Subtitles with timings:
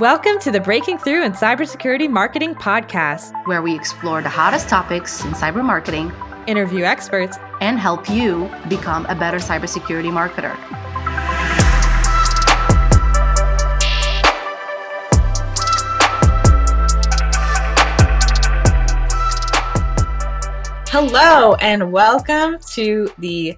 [0.00, 5.24] Welcome to the Breaking Through in Cybersecurity Marketing podcast, where we explore the hottest topics
[5.24, 6.10] in cyber marketing,
[6.48, 10.56] interview experts, and help you become a better cybersecurity marketer.
[20.88, 23.56] Hello, and welcome to the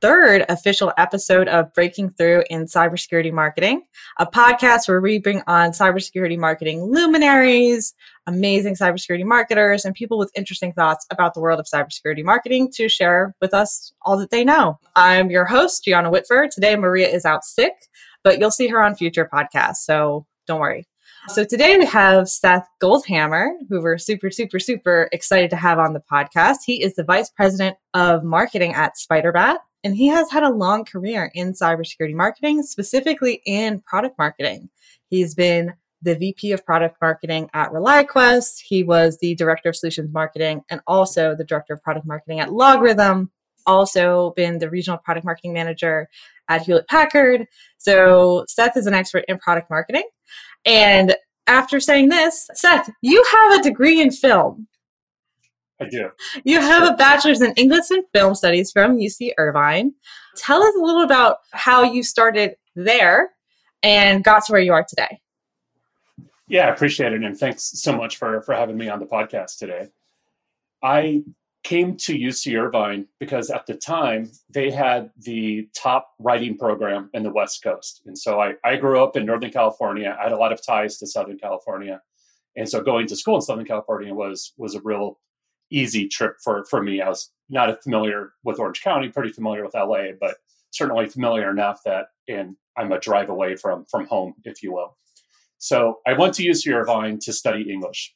[0.00, 3.82] third official episode of Breaking Through in Cybersecurity Marketing,
[4.18, 7.94] a podcast where we bring on cybersecurity marketing luminaries,
[8.26, 12.88] amazing cybersecurity marketers, and people with interesting thoughts about the world of cybersecurity marketing to
[12.88, 14.78] share with us all that they know.
[14.96, 16.50] I'm your host, Gianna Whitford.
[16.50, 17.74] Today, Maria is out sick,
[18.24, 20.86] but you'll see her on future podcasts, so don't worry.
[21.28, 25.92] So today we have Seth Goldhammer, who we're super, super, super excited to have on
[25.92, 26.58] the podcast.
[26.64, 30.84] He is the Vice President of Marketing at Spyderbat and he has had a long
[30.84, 34.68] career in cybersecurity marketing, specifically in product marketing.
[35.08, 38.60] He's been the VP of product marketing at ReliaQuest.
[38.60, 42.48] He was the director of solutions marketing and also the director of product marketing at
[42.48, 43.28] LogRhythm.
[43.66, 46.08] Also been the regional product marketing manager
[46.48, 47.46] at Hewlett Packard.
[47.76, 50.08] So Seth is an expert in product marketing.
[50.64, 51.14] And
[51.46, 54.66] after saying this, Seth, you have a degree in film.
[55.80, 56.10] I do.
[56.44, 59.92] You have a bachelor's in English and Film Studies from UC Irvine.
[60.36, 63.30] Tell us a little about how you started there
[63.82, 65.20] and got to where you are today.
[66.48, 67.22] Yeah, I appreciate it.
[67.22, 69.88] And thanks so much for, for having me on the podcast today.
[70.82, 71.22] I
[71.62, 77.22] came to UC Irvine because at the time they had the top writing program in
[77.22, 78.02] the West Coast.
[78.06, 80.16] And so I, I grew up in Northern California.
[80.18, 82.00] I had a lot of ties to Southern California.
[82.56, 85.18] And so going to school in Southern California was was a real
[85.70, 87.00] easy trip for for me.
[87.00, 90.36] I was not familiar with Orange County, pretty familiar with LA, but
[90.70, 94.96] certainly familiar enough that and I'm a drive away from from home, if you will.
[95.58, 98.14] So I went to UC Irvine to study English.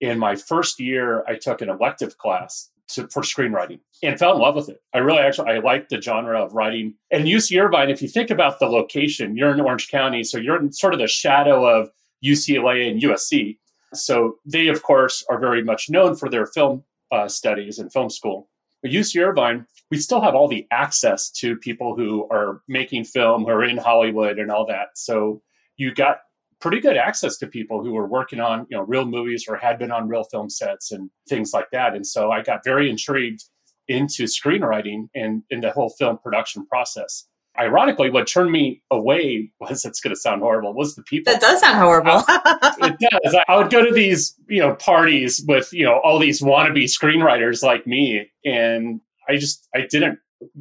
[0.00, 4.40] In my first year, I took an elective class to, for screenwriting and fell in
[4.40, 4.80] love with it.
[4.94, 6.94] I really actually I liked the genre of writing.
[7.10, 10.58] And UC Irvine, if you think about the location, you're in Orange County, so you're
[10.58, 11.90] in sort of the shadow of
[12.24, 13.58] UCLA and USC.
[13.94, 18.10] So they, of course, are very much known for their film uh, studies and film
[18.10, 18.48] school.
[18.82, 23.44] But UC Irvine, we still have all the access to people who are making film,
[23.44, 24.88] who are in Hollywood and all that.
[24.94, 25.42] So
[25.76, 26.18] you got
[26.60, 29.78] pretty good access to people who were working on you know real movies or had
[29.78, 31.94] been on real film sets and things like that.
[31.94, 33.44] And so I got very intrigued
[33.88, 37.26] into screenwriting and in the whole film production process
[37.58, 41.32] ironically, what turned me away was it's going to sound horrible was the people.
[41.32, 42.22] That does sound horrible.
[42.28, 43.36] Uh, it does.
[43.48, 47.62] I would go to these you know parties with you know all these wannabe screenwriters
[47.62, 50.18] like me, and I just I didn't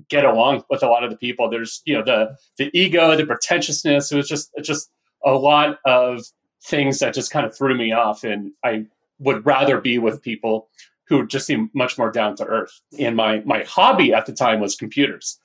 [0.10, 1.50] get along with a lot of the people.
[1.50, 4.12] There's you know the the ego, the pretentiousness.
[4.12, 4.90] It was just just
[5.26, 6.26] a lot of
[6.64, 8.86] things that just kind of threw me off, and I
[9.20, 10.70] would rather be with people
[11.08, 12.82] who just seem much more down to earth.
[13.00, 15.40] And my my hobby at the time was computers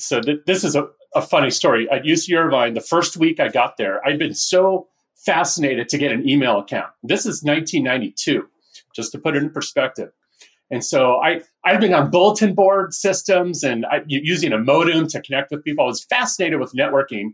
[0.00, 1.88] so th- this is a, a funny story.
[1.90, 6.12] At UC Irvine, the first week I got there, I'd been so fascinated to get
[6.12, 6.90] an email account.
[7.02, 8.46] This is 1992,
[8.94, 10.10] just to put it in perspective.
[10.70, 15.20] And so I, I've been on bulletin board systems and I, using a modem to
[15.20, 15.84] connect with people.
[15.84, 17.30] I was fascinated with networking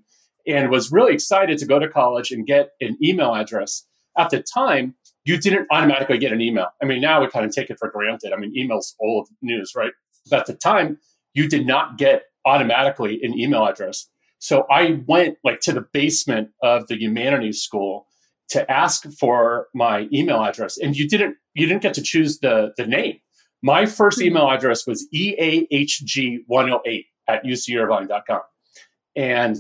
[0.47, 3.85] and was really excited to go to college and get an email address.
[4.17, 4.95] At the time,
[5.25, 6.69] you didn't automatically get an email.
[6.83, 8.33] I mean, now we kind of take it for granted.
[8.33, 9.93] I mean, email's old news, right?
[10.31, 10.99] But at the time,
[11.35, 14.09] you did not get automatically an email address.
[14.39, 18.07] So I went like to the basement of the humanities school
[18.49, 20.79] to ask for my email address.
[20.79, 23.19] And you didn't you didn't get to choose the the name.
[23.63, 24.27] My first hmm.
[24.27, 28.41] email address was EAHG108 at ucirvine.com.
[29.17, 29.57] And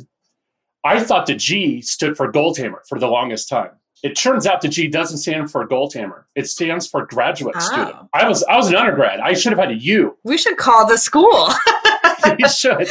[0.85, 3.71] I thought the G stood for Goldhammer for the longest time.
[4.03, 6.25] It turns out the G doesn't stand for Goldhammer.
[6.35, 7.61] It stands for graduate oh.
[7.61, 7.97] student.
[8.13, 9.21] I was I was an undergrad.
[9.21, 10.17] I should have had a U.
[10.23, 11.49] We should call the school.
[12.39, 12.89] you should.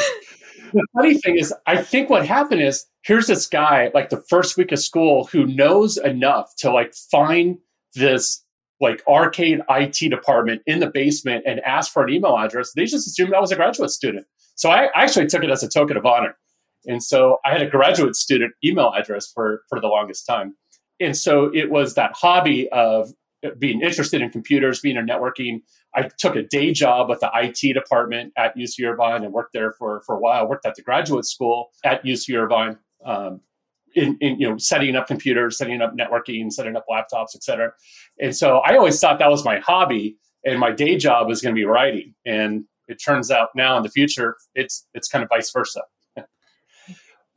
[0.73, 4.57] The funny thing is, I think what happened is here's this guy, like the first
[4.57, 7.57] week of school, who knows enough to like find
[7.94, 8.44] this
[8.81, 12.74] like arcade IT department in the basement and ask for an email address.
[12.74, 14.25] They just assumed I was a graduate student.
[14.56, 16.36] So I actually took it as a token of honor.
[16.86, 20.56] And so I had a graduate student email address for, for the longest time.
[21.00, 23.12] And so it was that hobby of
[23.57, 25.62] being interested in computers, being in networking.
[25.94, 29.74] I took a day job with the IT department at UC Irvine and worked there
[29.74, 30.47] for, for a while.
[30.47, 33.42] Worked at the graduate school at UC Irvine, um,
[33.95, 37.71] in, in, you know setting up computers, setting up networking, setting up laptops, et cetera.
[38.19, 41.56] And so I always thought that was my hobby, and my day job was going
[41.56, 42.13] to be writing.
[42.25, 45.81] And it turns out now in the future, it's it's kind of vice versa.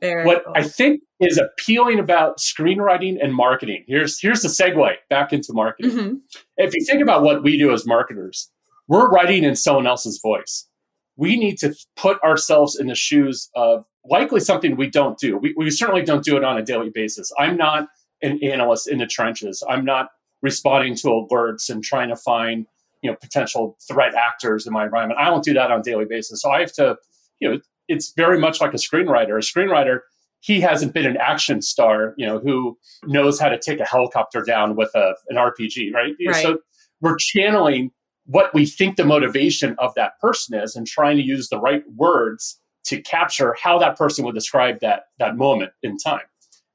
[0.01, 0.53] Very what cool.
[0.55, 3.83] I think is appealing about screenwriting and marketing.
[3.87, 5.91] Here's here's the segue back into marketing.
[5.91, 6.19] Mhm.
[6.57, 8.49] If you think about what we do as marketers,
[8.87, 10.67] we're writing in someone else's voice.
[11.17, 15.37] We need to put ourselves in the shoes of likely something we don't do.
[15.37, 17.31] We, we certainly don't do it on a daily basis.
[17.37, 17.89] I'm not
[18.21, 19.61] an analyst in the trenches.
[19.69, 20.09] I'm not
[20.41, 22.65] responding to alerts and trying to find
[23.01, 25.19] you know potential threat actors in my environment.
[25.19, 26.41] I don't do that on a daily basis.
[26.41, 26.97] So I have to,
[27.39, 27.59] you know,
[27.89, 29.35] it's very much like a screenwriter.
[29.35, 29.99] A screenwriter,
[30.39, 34.41] he hasn't been an action star, you know, who knows how to take a helicopter
[34.41, 36.13] down with a an RPG, right?
[36.25, 36.41] Right.
[36.41, 36.59] So
[37.01, 37.91] we're channeling
[38.25, 41.83] what we think the motivation of that person is and trying to use the right
[41.95, 46.21] words to capture how that person would describe that that moment in time.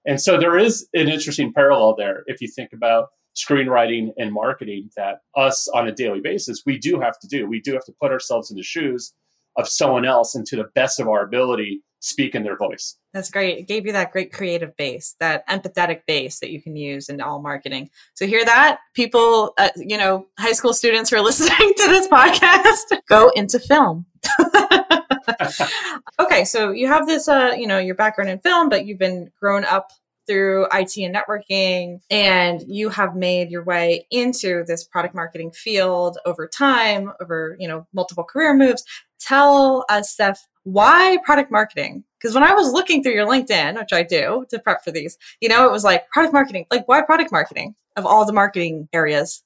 [0.07, 4.91] And so there is an interesting parallel there if you think about screenwriting and marketing
[4.97, 7.49] that us on a daily basis we do have to do.
[7.49, 9.13] We do have to put ourselves in the shoes
[9.57, 12.97] of someone else and to the best of our ability speak in their voice.
[13.15, 13.59] That's great.
[13.59, 17.21] It gave you that great creative base, that empathetic base that you can use in
[17.21, 17.89] all marketing.
[18.13, 22.07] So hear that, people, uh, you know, high school students who are listening to this
[22.09, 24.05] podcast, go into film.
[26.21, 29.31] okay, so you have this, uh, you know, your background in film, but you've been
[29.41, 29.91] grown up
[30.27, 36.19] through IT and networking, and you have made your way into this product marketing field
[36.25, 38.85] over time, over you know multiple career moves.
[39.21, 42.05] Tell us, Steph, why product marketing?
[42.19, 45.19] Because when I was looking through your LinkedIn, which I do to prep for these,
[45.41, 46.67] you know, it was like product marketing.
[46.71, 49.43] Like, why product marketing of all the marketing areas?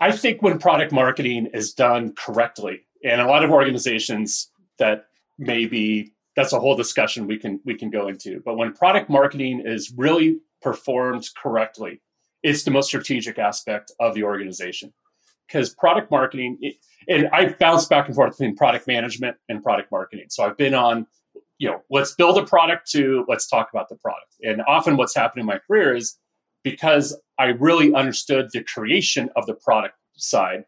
[0.00, 5.06] I think when product marketing is done correctly, and a lot of organizations that
[5.38, 8.40] maybe that's a whole discussion we can we can go into.
[8.44, 12.00] But when product marketing is really performed correctly,
[12.42, 14.92] it's the most strategic aspect of the organization.
[15.46, 16.58] Because product marketing,
[17.08, 20.26] and I've bounced back and forth between product management and product marketing.
[20.28, 21.06] So I've been on,
[21.58, 24.34] you know, let's build a product to let's talk about the product.
[24.42, 26.18] And often what's happened in my career is
[26.64, 30.64] because I really understood the creation of the product side,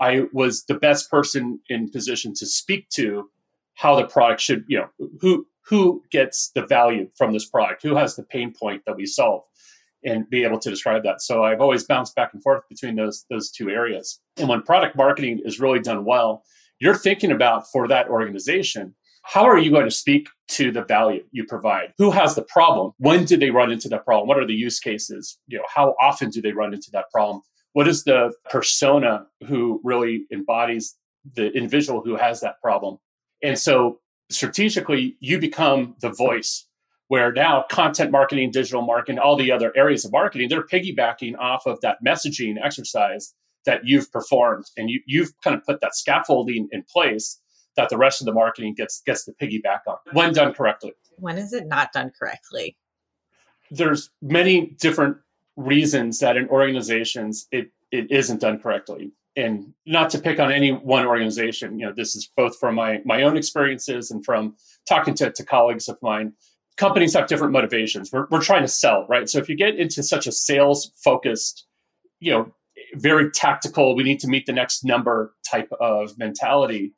[0.00, 3.30] I was the best person in position to speak to
[3.74, 7.96] how the product should, you know, who who gets the value from this product, who
[7.96, 9.42] has the pain point that we solve,
[10.06, 11.20] and be able to describe that.
[11.20, 14.18] So I've always bounced back and forth between those those two areas.
[14.38, 16.42] And when product marketing is really done well,
[16.78, 21.24] you're thinking about for that organization, how are you going to speak to the value
[21.32, 21.92] you provide?
[21.98, 22.92] Who has the problem?
[22.98, 24.28] When do they run into that problem?
[24.28, 25.38] What are the use cases?
[25.48, 27.42] You know, how often do they run into that problem?
[27.72, 30.94] What is the persona who really embodies
[31.34, 32.98] the individual who has that problem?
[33.42, 33.98] And so
[34.30, 36.65] strategically, you become the voice
[37.08, 41.66] where now content marketing, digital marketing, all the other areas of marketing, they're piggybacking off
[41.66, 44.64] of that messaging exercise that you've performed.
[44.76, 47.40] And you, you've kind of put that scaffolding in place
[47.76, 50.92] that the rest of the marketing gets gets to piggyback on when done correctly.
[51.18, 52.76] When is it not done correctly?
[53.70, 55.18] There's many different
[55.56, 60.70] reasons that in organizations it, it isn't done correctly and not to pick on any
[60.70, 64.54] one organization you know this is both from my my own experiences and from
[64.86, 66.32] talking to, to colleagues of mine
[66.76, 70.02] companies have different motivations we're, we're trying to sell right so if you get into
[70.02, 71.66] such a sales focused
[72.20, 72.52] you know
[72.94, 76.92] very tactical we need to meet the next number type of mentality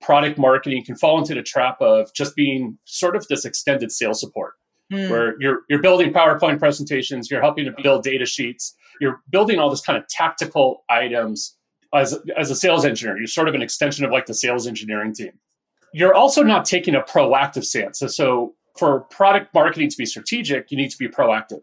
[0.00, 4.20] product marketing can fall into the trap of just being sort of this extended sales
[4.20, 4.54] support
[4.90, 5.08] Hmm.
[5.08, 9.70] where you're you're building PowerPoint presentations, you're helping to build data sheets, you're building all
[9.70, 11.56] this kind of tactical items
[11.94, 13.16] as as a sales engineer.
[13.16, 15.32] You're sort of an extension of like the sales engineering team.
[15.94, 17.98] You're also not taking a proactive stance.
[17.98, 21.60] So, so for product marketing to be strategic, you need to be proactive.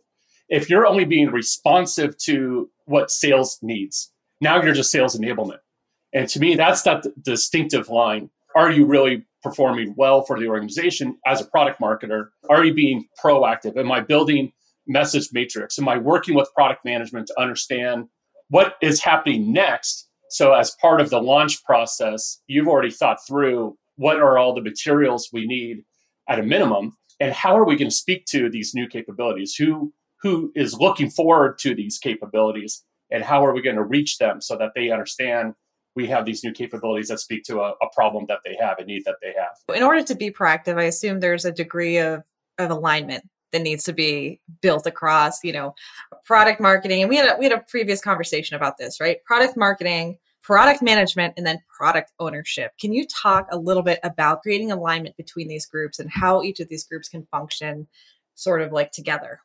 [0.50, 5.60] If you're only being responsive to what sales needs, now you're just sales enablement.
[6.14, 8.30] And to me, that's that distinctive line.
[8.56, 12.28] Are you really performing well for the organization as a product marketer?
[12.50, 13.78] Are you being proactive?
[13.78, 14.52] Am I building
[14.88, 15.80] message matrix?
[15.80, 18.08] Am I working with product management to understand
[18.50, 20.10] what is happening next?
[20.30, 24.62] So, as part of the launch process, you've already thought through what are all the
[24.62, 25.84] materials we need
[26.30, 29.56] at a minimum, and how are we going to speak to these new capabilities?
[29.56, 34.18] Who who is looking forward to these capabilities, and how are we going to reach
[34.18, 35.54] them so that they understand
[35.96, 38.86] we have these new capabilities that speak to a, a, problem that they have, a
[38.86, 39.76] need that they have.
[39.76, 42.24] In order to be proactive, I assume there's a degree of,
[42.60, 45.76] of alignment that needs to be built across, you know,
[46.24, 47.02] product marketing.
[47.02, 49.18] And we had a, we had a previous conversation about this, right?
[49.26, 52.72] Product marketing, product management, and then product ownership.
[52.80, 56.60] Can you talk a little bit about creating alignment between these groups and how each
[56.60, 57.88] of these groups can function
[58.36, 59.42] sort of like together?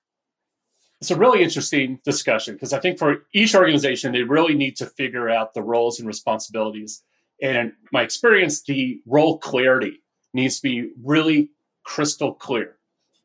[1.00, 4.86] it's a really interesting discussion because I think for each organization, they really need to
[4.86, 7.02] figure out the roles and responsibilities.
[7.42, 11.50] And my experience, the role clarity needs to be really
[11.84, 12.76] crystal clear.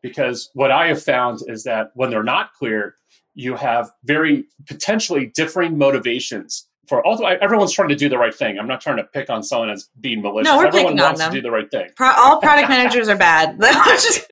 [0.01, 2.96] Because what I have found is that when they're not clear,
[3.36, 8.58] you have very potentially differing motivations for also everyone's trying to do the right thing.
[8.60, 10.50] I'm not trying to pick on someone as being malicious.
[10.50, 11.32] No, we're Everyone picking on them.
[11.32, 11.90] to do the right thing.
[11.96, 13.60] Pro- all product managers are bad.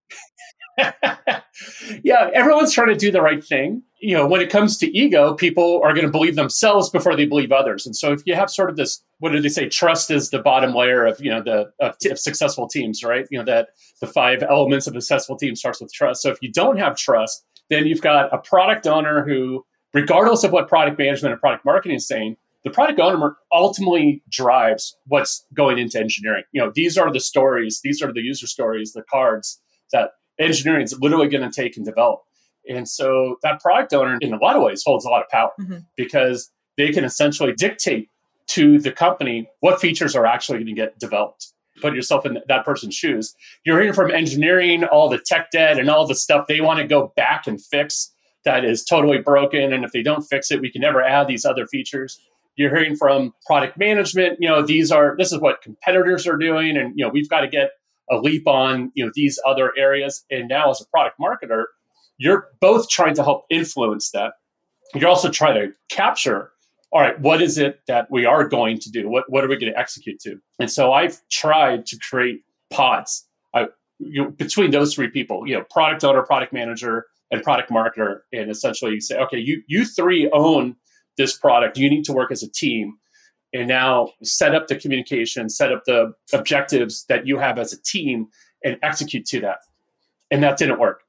[2.04, 3.84] yeah, everyone's trying to do the right thing.
[4.02, 7.26] You know, when it comes to ego, people are going to believe themselves before they
[7.26, 7.86] believe others.
[7.86, 9.68] And so if you have sort of this, what do they say?
[9.68, 13.26] Trust is the bottom layer of, you know, the of, t- of successful teams, right?
[13.30, 16.22] You know, that the five elements of a successful team starts with trust.
[16.22, 20.52] So if you don't have trust, then you've got a product owner who, regardless of
[20.52, 25.78] what product management and product marketing is saying, the product owner ultimately drives what's going
[25.78, 26.44] into engineering.
[26.52, 29.62] You know, these are the stories, these are the user stories, the cards
[29.94, 32.22] that engineering is literally going to take and develop.
[32.68, 35.52] And so that product owner, in a lot of ways, holds a lot of power
[35.60, 35.86] Mhm.
[35.96, 38.10] because they can essentially dictate
[38.48, 41.48] to the company what features are actually going to get developed.
[41.82, 43.36] Put yourself in that person's shoes.
[43.66, 46.86] You're hearing from engineering all the tech debt and all the stuff they want to
[46.86, 48.14] go back and fix
[48.46, 49.74] that is totally broken.
[49.74, 52.20] And if they don't fix it, we can never add these other features.
[52.56, 56.76] You're hearing from product management, you know, these are this is what competitors are doing,
[56.76, 57.72] and you know, we've got to get
[58.12, 60.26] a leap on you know these other areas.
[60.30, 61.66] And now as a product marketer,
[62.18, 64.34] you're both trying to help influence that.
[64.94, 66.52] You're also trying to capture,
[66.92, 69.10] all right, what is it that we are going to do?
[69.10, 70.38] What what are we going to execute to?
[70.60, 72.42] And so I've tried to create
[72.72, 73.26] pods.
[73.54, 73.68] I,
[74.00, 78.22] you know, between those three people, you know, product owner, product manager, and product marketer,
[78.34, 80.76] and essentially you say, okay, you you three own
[81.18, 81.78] this product.
[81.78, 82.98] You need to work as a team
[83.54, 87.82] and now set up the communication, set up the objectives that you have as a
[87.82, 88.28] team
[88.64, 89.60] and execute to that.
[90.32, 91.02] And that didn't work.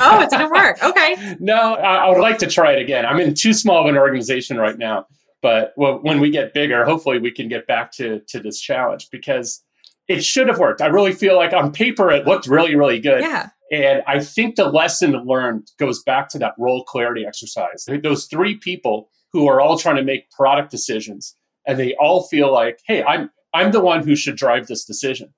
[0.00, 0.78] oh, it didn't work.
[0.82, 1.36] Okay.
[1.40, 3.04] No, I, I would like to try it again.
[3.04, 5.06] I'm in too small of an organization right now,
[5.42, 9.08] but well, when we get bigger, hopefully we can get back to to this challenge
[9.10, 9.62] because
[10.08, 10.80] it should have worked.
[10.80, 13.22] I really feel like on paper it looked really really good.
[13.22, 13.48] Yeah.
[13.70, 17.88] And I think the lesson learned goes back to that role clarity exercise.
[18.02, 22.52] Those three people who are all trying to make product decisions and they all feel
[22.52, 25.32] like, hey, I'm I'm the one who should drive this decision.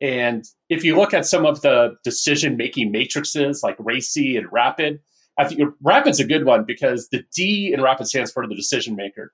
[0.00, 5.00] And if you look at some of the decision making matrices like RACI and Rapid,
[5.38, 8.96] I think Rapid's a good one because the D in Rapid stands for the decision
[8.96, 9.32] maker.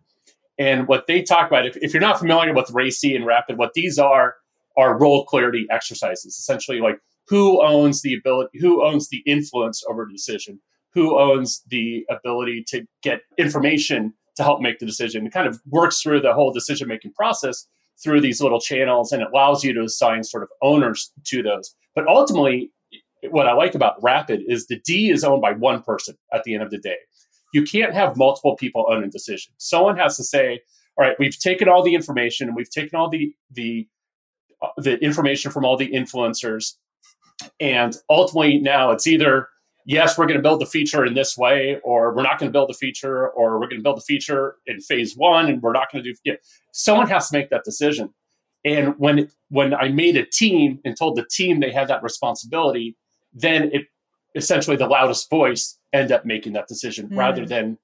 [0.58, 3.74] And what they talk about, if, if you're not familiar with RACI and Rapid, what
[3.74, 4.36] these are
[4.76, 6.36] are role clarity exercises.
[6.36, 7.00] Essentially, like
[7.30, 10.60] who owns the ability, who owns the influence over the decision,
[10.92, 15.25] who owns the ability to get information to help make the decision.
[15.25, 17.68] It kind of works through the whole decision making process
[18.02, 21.72] through these little channels and it allows you to assign sort of owners to those.
[21.94, 22.72] But ultimately,
[23.30, 26.54] what I like about Rapid is the D is owned by one person at the
[26.54, 26.96] end of the day.
[27.54, 29.52] You can't have multiple people own a decision.
[29.58, 30.62] Someone has to say,
[30.99, 33.87] all right, we've taken all the information and we've taken all the the
[34.62, 36.75] uh, the information from all the influencers
[37.61, 39.49] and ultimately now it's either
[39.87, 42.52] yes, we're going to build the feature in this way, or we're not going to
[42.52, 45.73] build the feature, or we're going to build the feature in phase one, and we're
[45.73, 46.18] not going to do.
[46.25, 46.35] Yeah.
[46.73, 48.12] Someone has to make that decision.
[48.64, 52.97] And when when I made a team and told the team they had that responsibility,
[53.32, 53.87] then it
[54.35, 57.16] essentially the loudest voice end up making that decision Mm.
[57.16, 57.78] rather than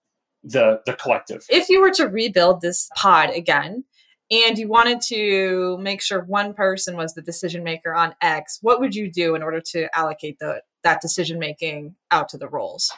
[0.45, 1.45] the the collective.
[1.49, 3.85] If you were to rebuild this pod again
[4.31, 8.81] and you wanted to make sure one person was the decision maker on X, what
[8.81, 12.93] would you do in order to allocate the that decision making out to the roles?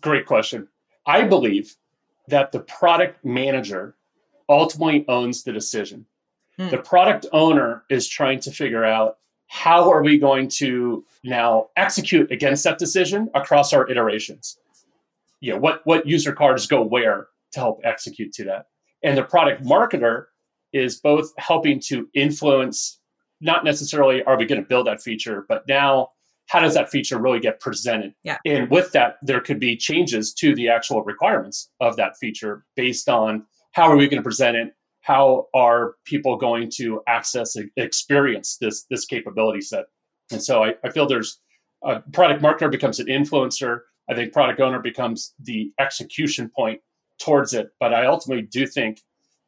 [0.00, 0.68] Great question.
[1.06, 1.76] I believe
[2.28, 3.96] that the product manager
[4.48, 6.06] ultimately owns the decision.
[6.58, 6.68] Hmm.
[6.68, 9.18] The product owner is trying to figure out
[9.48, 14.58] how are we going to now execute against that decision across our iterations.
[15.40, 18.66] You know, what what user cards go where to help execute to that.
[19.04, 20.24] And the product marketer
[20.72, 22.98] is both helping to influence
[23.40, 26.08] not necessarily are we going to build that feature, but now
[26.46, 28.14] how does that feature really get presented?
[28.22, 28.38] Yeah.
[28.44, 33.08] And with that, there could be changes to the actual requirements of that feature based
[33.08, 34.72] on how are we going to present it?
[35.02, 39.86] How are people going to access and experience this this capability set?
[40.30, 41.40] And so I, I feel there's
[41.82, 43.80] a product marketer becomes an influencer.
[44.08, 46.80] I think product owner becomes the execution point
[47.18, 47.70] towards it.
[47.80, 49.00] But I ultimately do think,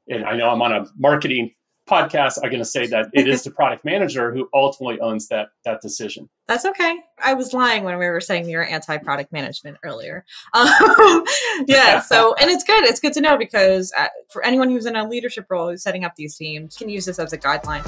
[0.09, 1.53] and I know I'm on a marketing
[1.89, 5.49] podcast, I'm going to say that it is the product manager who ultimately owns that
[5.65, 6.29] that decision.
[6.49, 6.99] That's okay.
[7.23, 10.25] I was lying when we were saying you're anti product management earlier.
[10.55, 11.25] Um,
[11.67, 12.01] yeah.
[12.01, 12.85] So, and it's good.
[12.85, 16.05] It's good to know because uh, for anyone who's in a leadership role who's setting
[16.05, 17.85] up these teams, can use this as a guideline.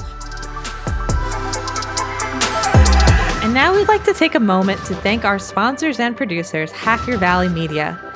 [3.43, 7.17] And now we'd like to take a moment to thank our sponsors and producers, Hacker
[7.17, 8.08] Valley Media.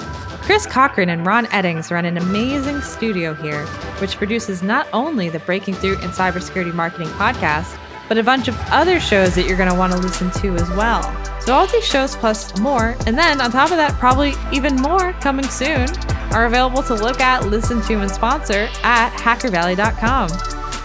[0.43, 3.65] Chris Cochran and Ron Eddings run an amazing studio here,
[3.99, 8.59] which produces not only the Breaking Through in Cybersecurity Marketing podcast, but a bunch of
[8.69, 11.01] other shows that you're going to want to listen to as well.
[11.39, 15.13] So, all these shows plus more, and then on top of that, probably even more
[15.13, 15.87] coming soon,
[16.33, 20.29] are available to look at, listen to, and sponsor at hackervalley.com.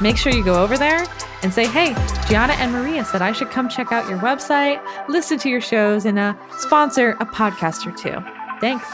[0.00, 1.04] Make sure you go over there
[1.42, 1.94] and say, hey,
[2.28, 6.04] Gianna and Maria said I should come check out your website, listen to your shows,
[6.04, 8.24] and uh, sponsor a podcast or two.
[8.60, 8.88] Thanks.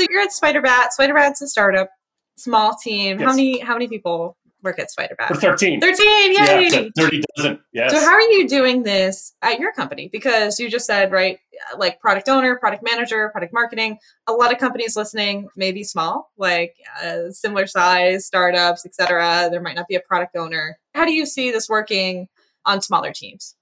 [0.00, 0.88] So you're at Spyderbat.
[0.98, 1.90] Spyderbat's a startup,
[2.36, 3.18] small team.
[3.18, 3.28] Yes.
[3.28, 5.28] How many how many people work at Spyderbat?
[5.28, 5.78] We're 13.
[5.78, 6.68] 13, yay!
[6.70, 7.60] Yeah, 30 dozen.
[7.74, 7.92] Yes.
[7.92, 10.08] So how are you doing this at your company?
[10.10, 11.38] Because you just said, right,
[11.76, 13.98] like product owner, product manager, product marketing.
[14.26, 19.48] A lot of companies listening may be small, like uh, similar size startups, etc.
[19.50, 20.78] There might not be a product owner.
[20.94, 22.26] How do you see this working
[22.64, 23.54] on smaller teams?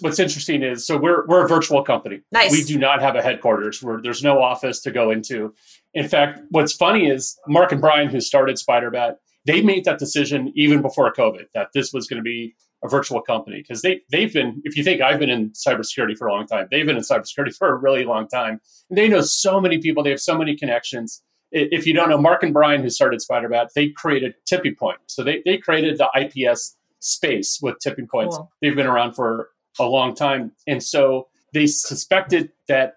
[0.00, 2.20] What's interesting is so we're we're a virtual company.
[2.32, 2.52] Nice.
[2.52, 3.82] We do not have a headquarters.
[3.82, 5.54] Where there's no office to go into.
[5.94, 9.16] In fact, what's funny is Mark and Brian, who started Spyderbat,
[9.46, 13.20] they made that decision even before COVID that this was going to be a virtual
[13.20, 16.46] company because they they've been if you think I've been in cybersecurity for a long
[16.46, 19.78] time they've been in cybersecurity for a really long time and they know so many
[19.78, 23.20] people they have so many connections if you don't know Mark and Brian who started
[23.20, 28.36] Spyderbat they created Tipping Point so they they created the IPS space with Tipping Points
[28.36, 28.50] Cool.
[28.62, 32.96] they've been around for a long time and so they suspected that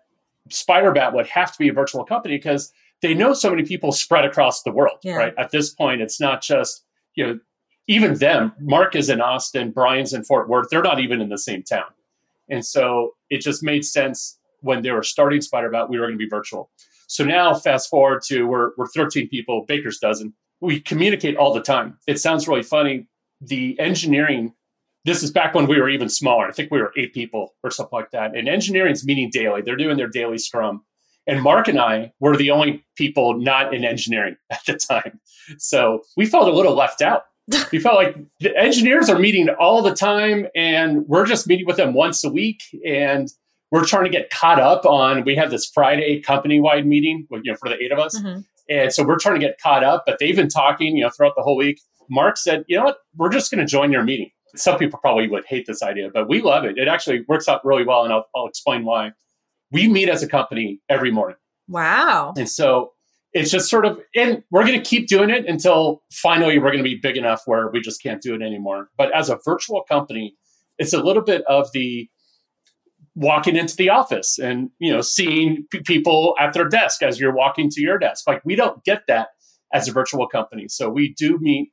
[0.50, 4.26] Spyderbat would have to be a virtual company because they know so many people spread
[4.26, 5.16] across the world Yeah.
[5.16, 6.84] right at this point it's not just
[7.16, 7.40] you know
[7.88, 10.68] even them, Mark is in Austin, Brian's in Fort Worth.
[10.72, 11.84] They're not even in the same town.
[12.50, 16.24] And so it just made sense when they were starting Spyderbat, we were going to
[16.26, 16.70] be virtual.
[17.08, 20.34] So now, fast forward to we're, we're 13 people, Baker's dozen.
[20.62, 21.98] We communicate all the time.
[22.08, 23.08] It sounds really funny.
[23.42, 24.54] The engineering,
[25.06, 26.48] this is back when we were even smaller.
[26.48, 28.36] I think we were eight people or something like that.
[28.36, 29.62] And engineering's meeting daily.
[29.62, 30.84] They're doing their daily scrum.
[31.28, 35.20] And Mark and I were the only people not in engineering at the time.
[35.58, 37.24] So we felt a little left out
[37.74, 41.76] we felt like the engineers are meeting all the time and we're just meeting with
[41.76, 43.28] them once a week and
[43.70, 47.52] we're trying to get caught up on we have this friday company-wide meeting with, you
[47.52, 48.46] know for the eight of us Mhm.
[48.70, 51.34] and so we're trying to get caught up but they've been talking you know throughout
[51.36, 54.30] the whole week mark said you know what we're just going to join your meeting
[54.56, 57.64] some people probably would hate this idea but we love it it actually works out
[57.66, 59.12] really well and i'll, I'll explain why
[59.72, 61.38] we meet as a company every morning
[61.68, 62.34] Wow.
[62.38, 62.92] and so
[63.34, 66.78] it's just sort of, and we're going to keep doing it until finally we're going
[66.78, 68.90] to be big enough where we just can't do it anymore.
[68.96, 70.36] But as a virtual company,
[70.78, 72.08] it's a little bit of the
[73.16, 77.34] walking into the office and you know seeing p- people at their desk as you're
[77.34, 78.28] walking to your desk.
[78.28, 79.30] Like we don't get that
[79.74, 81.72] as a virtual company, so we do meet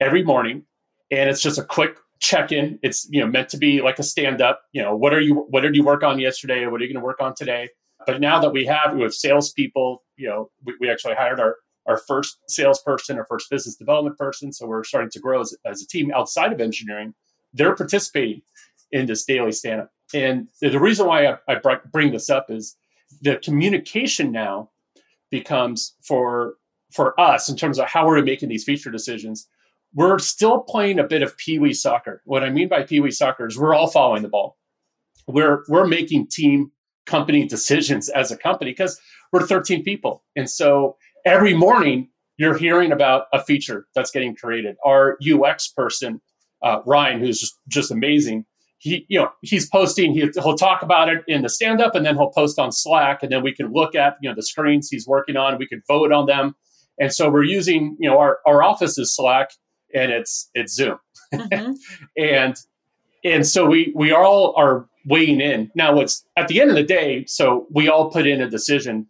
[0.00, 0.64] every morning,
[1.10, 2.78] and it's just a quick check-in.
[2.82, 4.62] It's you know meant to be like a stand-up.
[4.72, 6.66] You know, what are you what did you work on yesterday?
[6.66, 7.70] What are you going to work on today?
[8.06, 11.56] But now that we have we have salespeople, you know, we, we actually hired our
[11.86, 14.52] our first salesperson, our first business development person.
[14.52, 17.14] So we're starting to grow as, as a team outside of engineering.
[17.52, 18.42] They're participating
[18.92, 19.90] in this daily stand up.
[20.14, 22.76] And the, reason why I, I bring this up is
[23.22, 24.70] the communication now
[25.30, 26.54] becomes for
[26.92, 29.48] for us in terms of how are we're making these feature decisions.
[29.94, 32.22] We're still playing a bit of pee wee soccer.
[32.24, 34.56] What I mean by pee wee soccer is we're all following the ball.
[35.26, 36.72] We're we're making team
[37.06, 39.00] company decisions as a company because
[39.32, 40.22] we're 13 people.
[40.36, 44.76] And so every morning you're hearing about a feature that's getting created.
[44.84, 46.20] Our UX person,
[46.62, 48.46] uh, Ryan, who's just, just amazing,
[48.80, 50.14] he you know he's posting.
[50.14, 53.22] He, he'll talk about it in the stand up, and then he'll post on Slack,
[53.22, 55.58] and then we can look at you know the screens he's working on.
[55.58, 56.54] We can vote on them,
[56.98, 59.50] and so we're using you know our our office is Slack,
[59.94, 60.98] and it's it's Zoom,
[61.34, 61.74] Mhm.
[62.18, 62.56] and
[63.24, 65.70] and so we we all are weighing in.
[65.74, 69.06] Now what's at the end of the day so we all put in a decision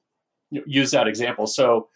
[0.50, 1.46] use that example.
[1.46, 1.88] So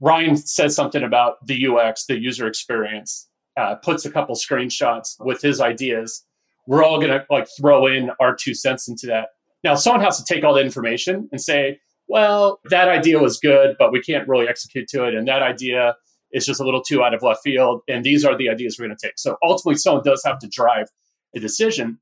[0.00, 5.42] ryan says something about the ux the user experience uh, puts a couple screenshots with
[5.42, 6.24] his ideas.
[6.66, 9.30] We're all going to like throw in our two cents into that.
[9.64, 13.76] Now someone has to take all the information and say well that idea was good
[13.78, 15.94] but we can't really execute to it and that idea
[16.32, 18.86] is just a little too out of left field and these are the ideas we're
[18.86, 20.86] going to take so ultimately someone does have to drive
[21.34, 21.98] a decision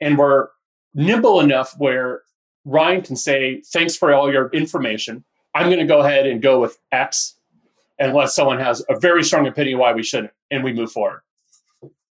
[0.00, 0.48] and we're
[0.94, 2.22] nimble enough where
[2.64, 5.24] Ryan can say, Thanks for all your information.
[5.54, 7.36] I'm going to go ahead and go with X
[7.98, 11.20] unless someone has a very strong opinion why we shouldn't, and we move forward.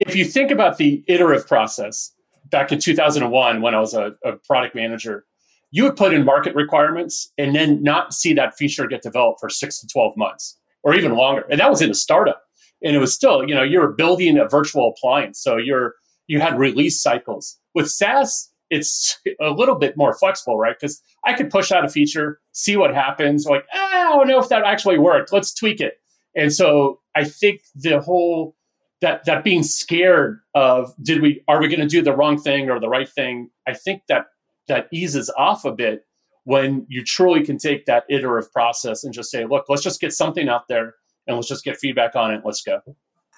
[0.00, 2.12] If you think about the iterative process
[2.50, 5.24] back in 2001 when I was a, a product manager,
[5.70, 9.50] you would put in market requirements and then not see that feature get developed for
[9.50, 11.44] six to 12 months or even longer.
[11.50, 12.42] And that was in a startup.
[12.82, 15.40] And it was still, you know, you're building a virtual appliance.
[15.42, 15.94] So you're,
[16.26, 17.58] you had release cycles.
[17.74, 20.76] With SaaS, it's a little bit more flexible, right?
[20.78, 23.46] Because I could push out a feature, see what happens.
[23.46, 25.32] Like, "Ah, I don't know if that actually worked.
[25.32, 25.94] Let's tweak it.
[26.36, 28.56] And so I think the whole
[29.00, 32.70] that that being scared of did we are we going to do the wrong thing
[32.70, 33.50] or the right thing?
[33.66, 34.26] I think that
[34.68, 36.04] that eases off a bit
[36.44, 40.12] when you truly can take that iterative process and just say, look, let's just get
[40.12, 40.94] something out there
[41.26, 42.42] and let's just get feedback on it.
[42.44, 42.80] Let's go.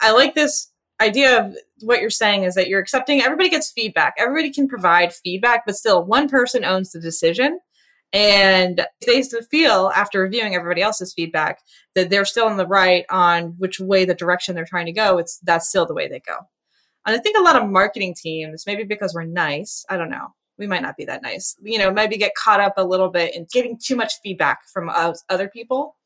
[0.01, 4.15] I like this idea of what you're saying is that you're accepting everybody gets feedback.
[4.19, 7.61] Everybody can provide feedback, but still one person owns the decision.
[8.13, 11.61] And they feel after reviewing everybody else's feedback
[11.95, 15.19] that they're still in the right on which way the direction they're trying to go.
[15.19, 16.37] It's that's still the way they go.
[17.05, 20.29] And I think a lot of marketing teams, maybe because we're nice, I don't know,
[20.59, 21.57] we might not be that nice.
[21.63, 24.91] You know, maybe get caught up a little bit in getting too much feedback from
[24.91, 25.97] other people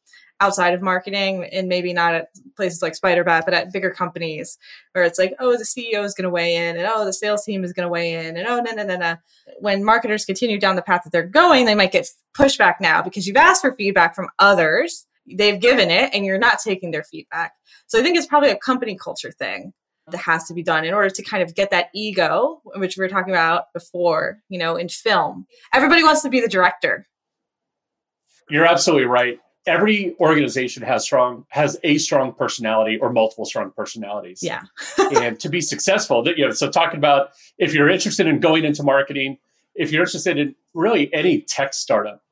[0.41, 4.59] outside of marketing and maybe not at places like Spyderbat, but at bigger companies
[4.93, 7.45] where it's like, oh, the CEO is going to weigh in and oh, the sales
[7.45, 9.17] team is going to weigh in and oh, no, no, no, no.
[9.59, 13.27] When marketers continue down the path that they're going, they might get pushback now because
[13.27, 15.07] you've asked for feedback from others.
[15.27, 17.53] They've given it and you're not taking their feedback.
[17.87, 19.75] So I think it's probably a company culture thing
[20.11, 23.03] that has to be done in order to kind of get that ego, which we
[23.03, 25.47] were talking about before, you know, in film.
[25.75, 27.07] Everybody wants to be the director.
[28.49, 34.43] You're absolutely right every organization has strong has a strong personality or multiple strong personalities.
[34.43, 34.63] Yeah.
[34.99, 38.83] and to be successful, you know, so talking about if you're interested in going into
[38.83, 39.39] marketing,
[39.75, 42.23] if you're interested in really any tech startup,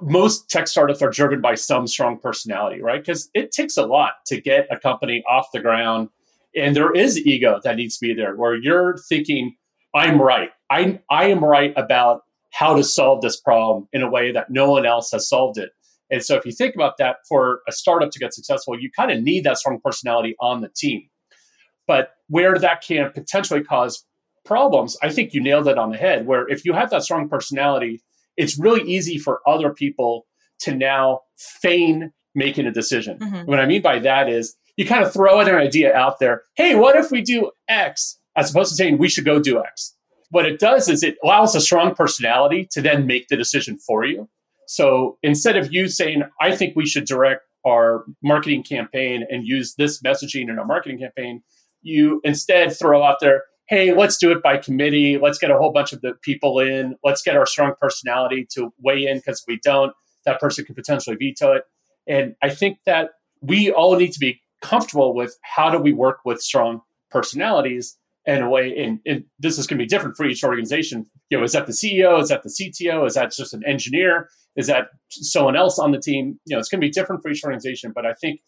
[0.00, 3.00] most tech startups are driven by some strong personality, right?
[3.00, 6.08] Because it takes a lot to get a company off the ground.
[6.56, 9.54] And there is ego that needs to be there where you're thinking,
[9.94, 10.50] I'm right.
[10.70, 14.70] I, I am right about how to solve this problem in a way that no
[14.70, 15.70] one else has solved it.
[16.10, 19.10] And so if you think about that for a startup to get successful, you kind
[19.10, 21.08] of need that strong personality on the team.
[21.86, 24.04] But where that can potentially cause
[24.44, 26.26] problems, I think you nailed it on the head.
[26.26, 28.00] Where if you have that strong personality,
[28.36, 30.26] it's really easy for other people
[30.60, 33.18] to now feign making a decision.
[33.18, 33.46] Mm-hmm.
[33.46, 36.42] What I mean by that is you kind of throw an idea out there.
[36.54, 38.18] Hey, what if we do X?
[38.36, 39.94] As opposed to saying we should go do X.
[40.30, 44.04] What it does is it allows a strong personality to then make the decision for
[44.04, 44.28] you.
[44.66, 49.74] So instead of you saying, I think we should direct our marketing campaign and use
[49.76, 51.42] this messaging in our marketing campaign,
[51.82, 55.18] you instead throw out there, hey, let's do it by committee.
[55.18, 56.96] Let's get a whole bunch of the people in.
[57.02, 59.92] Let's get our strong personality to weigh in because if we don't,
[60.24, 61.62] that person could potentially veto it.
[62.06, 63.10] And I think that
[63.40, 68.42] we all need to be comfortable with how do we work with strong personalities in
[68.42, 68.76] a way.
[68.76, 71.06] And, and this is going to be different for each organization.
[71.30, 72.20] You know, is that the CEO?
[72.20, 73.06] Is that the CTO?
[73.06, 74.28] Is that just an engineer?
[74.56, 76.40] Is that someone else on the team?
[76.44, 77.92] You know, it's going to be different for each organization.
[77.94, 78.40] But I think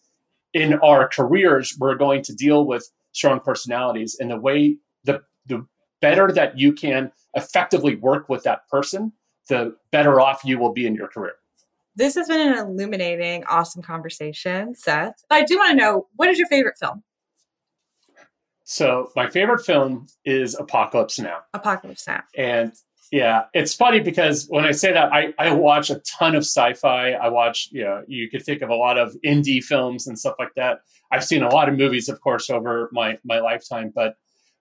[0.53, 5.65] in our careers, we're going to deal with strong personalities, and the way the the
[6.01, 9.13] better that you can effectively work with that person,
[9.49, 11.33] the better off you will be in your career.
[11.99, 15.21] This has been an illuminating, awesome conversation, Seth.
[15.29, 17.03] I do want to know what is your favorite film?
[18.63, 21.39] So my favorite film is Apocalypse Now.
[21.53, 22.23] Apocalypse Now.
[22.37, 22.71] And
[23.11, 27.11] yeah, it's funny because when I say that, I, I watch a ton of sci-fi.
[27.11, 30.35] I watch, you know, you could think of a lot of indie films and stuff
[30.39, 30.79] like that.
[31.11, 33.91] I've seen a lot of movies, of course, over my my lifetime.
[33.93, 34.15] But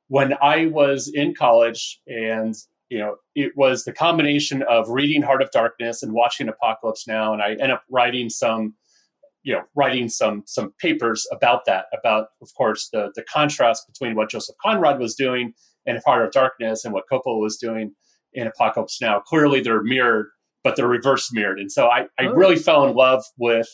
[0.08, 2.56] when I was in college, and
[2.90, 7.32] you know, it was the combination of reading Heart of Darkness and watching Apocalypse Now,
[7.32, 8.74] and I end up writing some,
[9.42, 14.16] you know, writing some some papers about that, about, of course, the the contrast between
[14.16, 15.52] what Joseph Conrad was doing
[15.86, 17.94] in Heart of Darkness and what Coppola was doing
[18.32, 19.20] in Apocalypse Now.
[19.20, 20.28] Clearly, they're mirrored,
[20.64, 21.58] but they're reverse mirrored.
[21.58, 22.32] And so I, I oh.
[22.32, 23.68] really fell in love with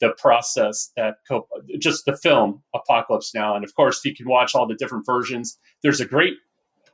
[0.00, 3.56] the process that Coppola, just the film Apocalypse Now.
[3.56, 5.58] And of course, you can watch all the different versions.
[5.82, 6.34] There's a great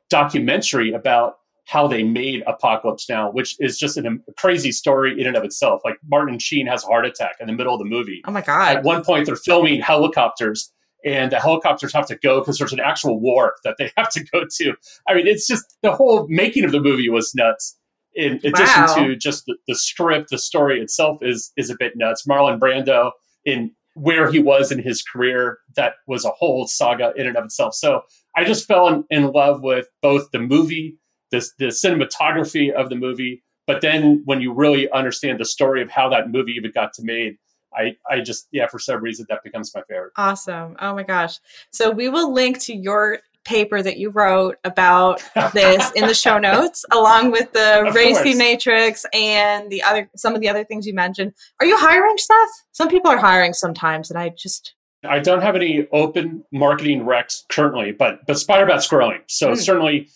[0.09, 1.35] documentary about
[1.67, 5.45] how they made Apocalypse Now, which is just an, a crazy story in and of
[5.45, 5.81] itself.
[5.85, 8.23] Like Martin Sheen has a heart attack in the middle of the movie.
[8.25, 8.77] Oh my god!
[8.77, 10.73] At one point, they're filming helicopters,
[11.05, 14.25] and the helicopters have to go because there's an actual war that they have to
[14.33, 14.75] go to.
[15.09, 17.77] I mean, it's just the whole making of the movie was nuts.
[18.15, 18.95] In addition wow.
[18.95, 22.27] to just the, the script, the story itself is is a bit nuts.
[22.27, 23.11] Marlon Brando
[23.45, 27.47] in where he was in his career, that was a whole saga in and of
[27.47, 27.75] itself.
[27.75, 28.03] So
[28.37, 30.99] I just fell in, in love with both the movie,
[31.41, 35.91] the, the cinematography of the movie, but then when you really understand the story of
[35.91, 37.37] how that movie even got to made,
[37.75, 40.13] I, I just, yeah, for some reason that becomes my favorite.
[40.17, 40.77] Awesome.
[40.81, 41.39] Oh my gosh.
[41.71, 45.23] So we will link to your paper that you wrote about
[45.53, 50.41] this in the show notes, along with the RACI Matrix and the other, some of
[50.41, 51.33] the other things you mentioned.
[51.61, 52.65] Are you hiring, Seth?
[52.73, 54.75] Some people are hiring sometimes, and I just.
[55.05, 59.21] I don't have any open marketing recs currently, but but Spyderbat's growing.
[59.29, 59.57] So mm.
[59.57, 60.09] certainly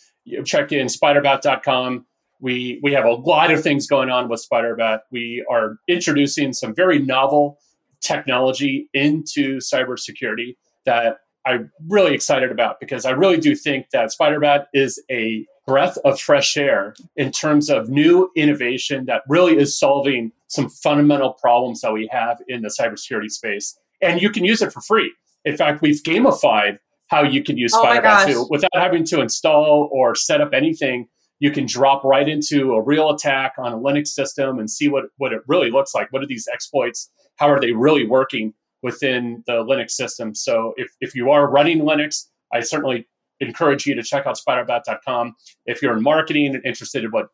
[0.44, 2.06] check in spyderbat.com
[2.40, 5.00] we we have a lot of things going on with Spyderbat.
[5.11, 7.59] We are introducing some very novel
[8.00, 10.56] technology into cybersecurity
[10.87, 15.98] that I'm really excited about because I really do think that Spyderbat is a breath
[16.04, 21.80] of fresh air in terms of new innovation that really is solving some fundamental problems
[21.83, 23.78] that we have in the cybersecurity space.
[24.02, 25.12] And you can use it for free.
[25.44, 26.78] In fact, we've gamified
[27.11, 31.09] how you can use Oh my Spyderbat without having to install or set up anything.
[31.40, 35.05] You can drop right into a real attack on a Linux system and see what,
[35.16, 36.09] what it really looks like.
[36.12, 37.11] What are these exploits?
[37.37, 40.35] How are they really working within the Linux system?
[40.35, 43.09] So if, if you are running Linux, I certainly
[43.40, 45.35] encourage you to check out spyderbat.com.
[45.66, 47.29] If you're in marketing and interested in what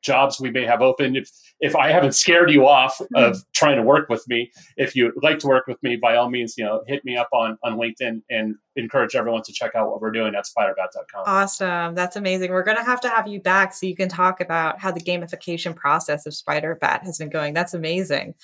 [0.00, 3.04] jobs we may have open, if if I haven't scared you off hmm.
[3.16, 6.30] of trying to work with me, if you'd like to work with me, by all
[6.30, 9.90] means, you know, hit me up on on LinkedIn and encourage everyone to check out
[9.90, 11.24] what we're doing at spyderbat.com.
[11.26, 11.94] Awesome.
[11.94, 12.52] That's amazing.
[12.52, 15.00] We're going to have to have you back so you can talk about how the
[15.00, 17.54] gamification process of Spyderbat has been going.
[17.54, 18.34] That's amazing.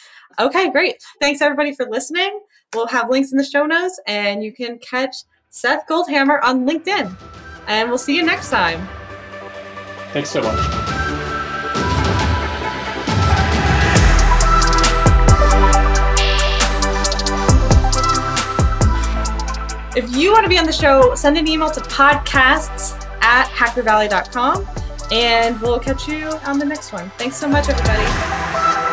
[0.40, 0.96] Okay, great.
[1.20, 2.40] Thanks everybody for listening.
[2.74, 5.14] We'll have links in the show notes and you can catch
[5.56, 7.16] Seth Goldhammer on LinkedIn.
[7.68, 8.88] And we'll see you next time.
[10.12, 10.58] Thanks so much.
[19.96, 24.66] If you want to be on the show, send an email to podcasts at hackervalley.com
[25.12, 27.10] and we'll catch you on the next one.
[27.10, 28.84] Thanks so much, everybody.